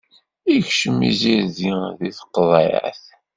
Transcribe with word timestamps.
Ikcem 0.55 0.97
izirdi 1.09 1.69
di 1.97 2.09
tqeḍɛit. 2.17 3.01